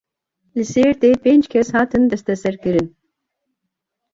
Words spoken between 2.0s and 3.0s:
desteserkirin.